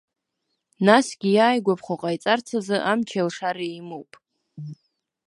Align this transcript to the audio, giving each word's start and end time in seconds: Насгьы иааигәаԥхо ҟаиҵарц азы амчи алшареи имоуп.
Насгьы 0.85 1.29
иааигәаԥхо 1.35 1.95
ҟаиҵарц 2.01 2.47
азы 2.57 2.77
амчи 2.91 3.21
алшареи 3.21 3.73
имоуп. 3.81 4.11